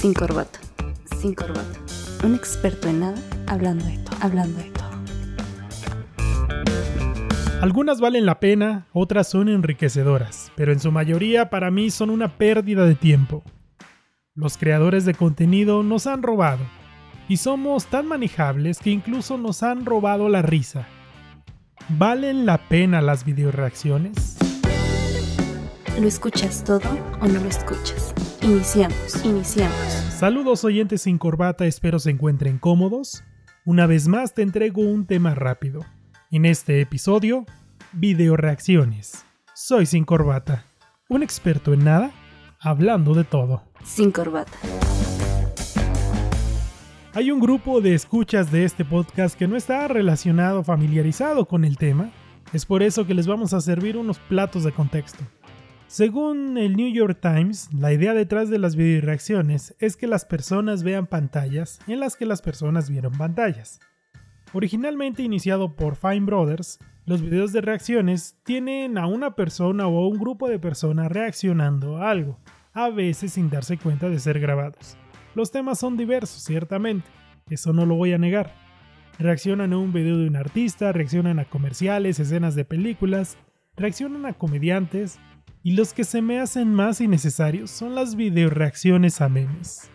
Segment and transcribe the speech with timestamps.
[0.00, 0.58] Sin corbata.
[1.20, 1.78] Sin corbata.
[2.24, 4.16] Un experto en nada hablando de todo.
[4.22, 4.88] Hablando de todo.
[7.60, 12.38] Algunas valen la pena, otras son enriquecedoras, pero en su mayoría para mí son una
[12.38, 13.44] pérdida de tiempo.
[14.34, 16.64] Los creadores de contenido nos han robado,
[17.28, 20.86] y somos tan manejables que incluso nos han robado la risa.
[21.90, 24.38] ¿Valen la pena las videoreacciones?
[26.00, 26.88] ¿Lo escuchas todo
[27.20, 28.14] o no lo escuchas?
[28.50, 29.76] Iniciamos, iniciamos.
[30.18, 33.22] Saludos oyentes sin corbata, espero se encuentren cómodos.
[33.64, 35.86] Una vez más te entrego un tema rápido.
[36.32, 37.46] En este episodio,
[37.92, 39.24] videoreacciones.
[39.54, 40.64] Soy sin corbata,
[41.08, 42.10] un experto en nada,
[42.58, 43.62] hablando de todo.
[43.84, 44.58] Sin corbata.
[47.14, 51.78] Hay un grupo de escuchas de este podcast que no está relacionado, familiarizado con el
[51.78, 52.10] tema.
[52.52, 55.22] Es por eso que les vamos a servir unos platos de contexto.
[55.90, 60.84] Según el New York Times, la idea detrás de las videoreacciones es que las personas
[60.84, 63.80] vean pantallas en las que las personas vieron pantallas.
[64.52, 70.08] Originalmente iniciado por Fine Brothers, los videos de reacciones tienen a una persona o a
[70.08, 72.38] un grupo de personas reaccionando a algo,
[72.72, 74.96] a veces sin darse cuenta de ser grabados.
[75.34, 77.10] Los temas son diversos, ciertamente,
[77.48, 78.54] eso no lo voy a negar.
[79.18, 83.38] Reaccionan a un video de un artista, reaccionan a comerciales, escenas de películas,
[83.74, 85.18] reaccionan a comediantes,
[85.62, 89.90] y los que se me hacen más innecesarios son las videoreacciones a memes.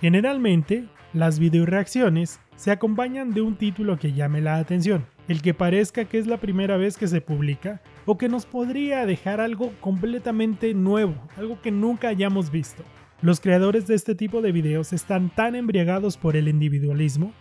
[0.00, 6.04] Generalmente, las videoreacciones se acompañan de un título que llame la atención, el que parezca
[6.04, 10.74] que es la primera vez que se publica o que nos podría dejar algo completamente
[10.74, 12.84] nuevo, algo que nunca hayamos visto.
[13.22, 17.32] Los creadores de este tipo de videos están tan embriagados por el individualismo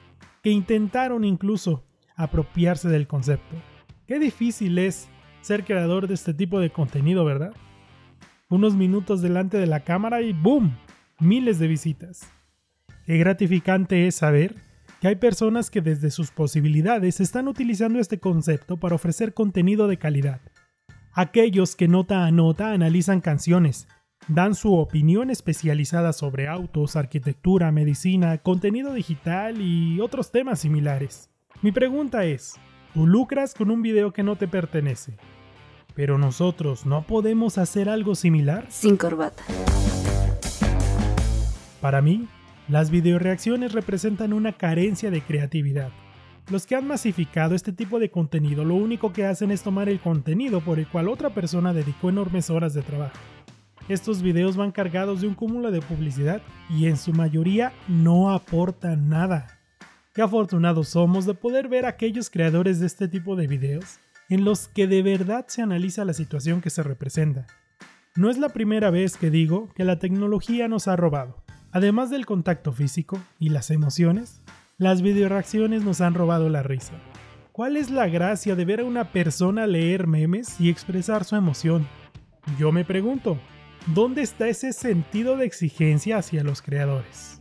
[0.42, 1.84] que intentaron incluso
[2.16, 3.58] apropiarse del concepto.
[4.08, 5.10] Qué difícil es
[5.46, 7.54] ser creador de este tipo de contenido, ¿verdad?
[8.50, 10.76] Unos minutos delante de la cámara y ¡boom!
[11.20, 12.32] Miles de visitas.
[13.06, 14.56] Qué gratificante es saber
[15.00, 19.98] que hay personas que desde sus posibilidades están utilizando este concepto para ofrecer contenido de
[19.98, 20.42] calidad.
[21.14, 23.88] Aquellos que nota a nota analizan canciones,
[24.28, 31.30] Dan su opinión especializada sobre autos, arquitectura, medicina, contenido digital y otros temas similares.
[31.62, 32.56] Mi pregunta es,
[32.96, 35.16] tú lucras con un video que no te pertenece,
[35.96, 38.66] pero nosotros no podemos hacer algo similar?
[38.70, 39.44] Sin corbata.
[41.82, 42.28] Para mí,
[42.68, 45.90] las videoreacciones representan una carencia de creatividad.
[46.52, 50.00] Los que han masificado este tipo de contenido lo único que hacen es tomar el
[50.00, 53.18] contenido por el cual otra persona dedicó enormes horas de trabajo
[53.88, 59.10] estos videos van cargados de un cúmulo de publicidad y en su mayoría no aportan
[59.10, 59.60] nada.
[60.14, 64.00] Qué afortunados somos de poder ver a aquellos creadores de este tipo de videos
[64.30, 67.48] en los que de verdad se analiza la situación que se representa.
[68.16, 71.44] No es la primera vez que digo que la tecnología nos ha robado.
[71.72, 74.42] Además del contacto físico y las emociones,
[74.78, 76.94] las videoreacciones nos han robado la risa.
[77.52, 81.88] ¿Cuál es la gracia de ver a una persona leer memes y expresar su emoción?
[82.58, 83.40] Yo me pregunto,
[83.94, 87.40] ¿Dónde está ese sentido de exigencia hacia los creadores?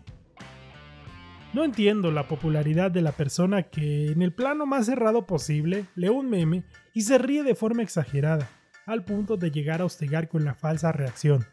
[1.54, 6.08] No entiendo la popularidad de la persona que, en el plano más cerrado posible, lee
[6.08, 8.50] un meme y se ríe de forma exagerada,
[8.86, 11.46] al punto de llegar a hostigar con la falsa reacción.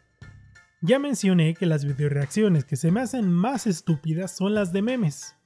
[0.80, 5.36] Ya mencioné que las videoreacciones que se me hacen más estúpidas son las de memes,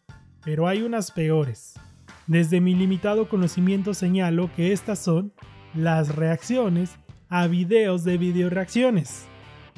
[0.43, 1.75] pero hay unas peores.
[2.27, 5.35] Desde mi limitado conocimiento señalo que estas son
[5.75, 6.97] las reacciones
[7.29, 9.27] a videos de videoreacciones.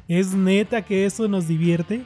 [0.06, 2.04] ¿Es neta que eso nos divierte?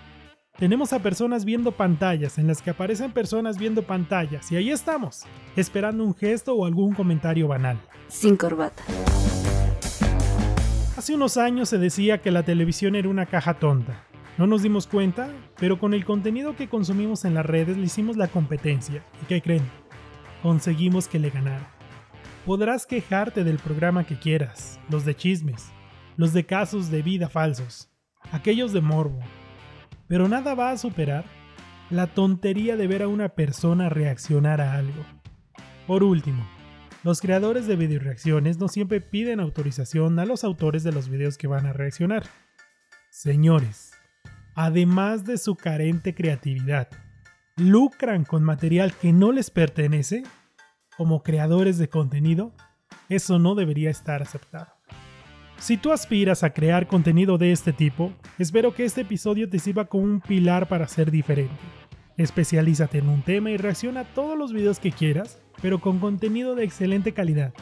[0.58, 5.24] Tenemos a personas viendo pantallas en las que aparecen personas viendo pantallas y ahí estamos,
[5.56, 7.80] esperando un gesto o algún comentario banal.
[8.08, 8.82] Sin corbata.
[10.96, 14.04] Hace unos años se decía que la televisión era una caja tonta.
[14.36, 18.16] No nos dimos cuenta, pero con el contenido que consumimos en las redes le hicimos
[18.16, 19.02] la competencia.
[19.22, 19.69] ¿Y qué creen?
[20.42, 21.70] Conseguimos que le ganara.
[22.44, 25.70] Podrás quejarte del programa que quieras, los de chismes,
[26.16, 27.88] los de casos de vida falsos,
[28.32, 29.20] aquellos de morbo.
[30.12, 31.25] Pero nada va a superar
[31.88, 35.06] la tontería de ver a una persona reaccionar a algo.
[35.87, 36.47] Por último,
[37.03, 41.47] los creadores de videoreacciones no siempre piden autorización a los autores de los videos que
[41.47, 42.25] van a reaccionar.
[43.11, 43.93] Señores,
[44.55, 46.88] además de su carente creatividad,
[47.56, 50.25] lucran con material que no les pertenece,
[50.94, 52.53] como creadores de contenido,
[53.09, 54.75] eso no debería estar aceptado.
[55.62, 59.85] Si tú aspiras a crear contenido de este tipo, espero que este episodio te sirva
[59.85, 61.55] como un pilar para ser diferente.
[62.17, 66.56] Especialízate en un tema y reacciona a todos los videos que quieras, pero con contenido
[66.56, 67.55] de excelente calidad.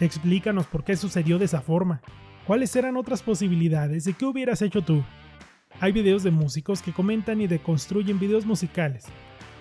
[0.00, 2.02] Explícanos por qué sucedió de esa forma,
[2.48, 5.04] cuáles eran otras posibilidades y qué hubieras hecho tú.
[5.78, 9.04] Hay videos de músicos que comentan y deconstruyen videos musicales,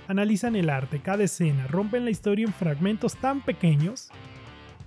[0.08, 4.10] analizan el arte, cada escena, rompen la historia en fragmentos tan pequeños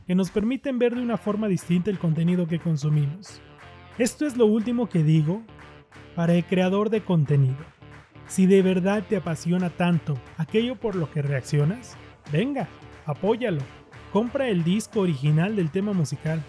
[0.07, 3.41] que nos permiten ver de una forma distinta el contenido que consumimos.
[3.99, 5.43] Esto es lo último que digo
[6.15, 7.65] para el creador de contenido.
[8.27, 11.97] Si de verdad te apasiona tanto aquello por lo que reaccionas,
[12.33, 12.69] venga,
[13.05, 13.61] apóyalo.
[14.13, 16.43] Compra el disco original del tema musical.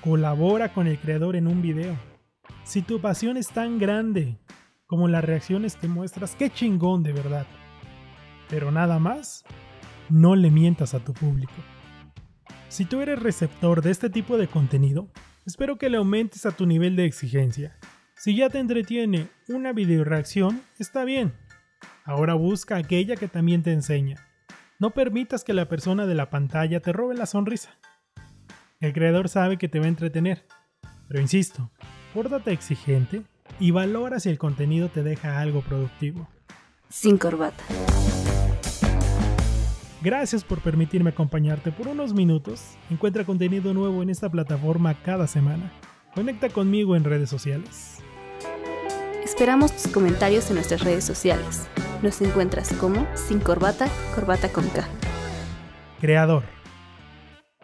[0.00, 1.96] Colabora con el creador en un video.
[2.64, 4.38] Si tu pasión es tan grande
[4.86, 7.46] como las reacciones que muestras, qué chingón de verdad.
[8.48, 9.44] Pero nada más,
[10.10, 11.52] no le mientas a tu público.
[12.72, 15.06] Si tú eres receptor de este tipo de contenido,
[15.44, 17.76] espero que le aumentes a tu nivel de exigencia.
[18.16, 21.34] Si ya te entretiene una video reacción, está bien.
[22.06, 24.26] Ahora busca aquella que también te enseña.
[24.78, 27.76] No permitas que la persona de la pantalla te robe la sonrisa.
[28.80, 30.46] El creador sabe que te va a entretener,
[31.08, 31.70] pero insisto,
[32.14, 33.20] pórtate exigente
[33.60, 36.26] y valora si el contenido te deja algo productivo.
[36.88, 37.62] Sin corbata.
[40.02, 42.76] Gracias por permitirme acompañarte por unos minutos.
[42.90, 45.72] Encuentra contenido nuevo en esta plataforma cada semana.
[46.12, 47.98] Conecta conmigo en redes sociales.
[49.22, 51.68] Esperamos tus comentarios en nuestras redes sociales.
[52.02, 54.84] Nos encuentras como Sin Corbata, Corbata con K.
[56.00, 56.42] Creador.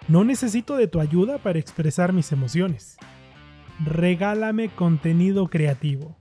[0.07, 2.99] No necesito de tu ayuda para expresar mis emociones.
[3.85, 6.17] Regálame contenido creativo.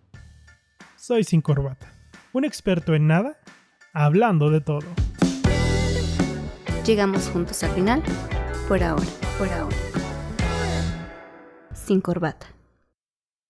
[0.95, 1.93] Soy Sin Corbata,
[2.33, 3.37] un experto en nada,
[3.93, 5.06] hablando de todo.
[6.87, 8.01] Llegamos juntos al final,
[8.69, 9.03] por ahora,
[9.37, 9.75] por ahora.
[11.73, 12.56] Sin corbata.